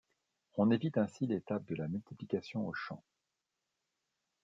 On 0.55 0.71
évite 0.71 0.97
ainsi 0.97 1.27
l'étape 1.27 1.63
de 1.65 1.75
la 1.75 1.87
multiplication 1.87 2.65
au 2.67 2.73
champ. 2.73 3.03